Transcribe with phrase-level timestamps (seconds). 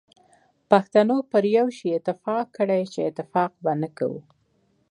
[0.69, 4.19] پښتنو پر یو شی اتفاق کړی چي اتفاق به نه کوو.